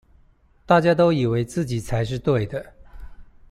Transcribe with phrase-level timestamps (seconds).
[0.65, 2.73] 大家都以為自己才是對的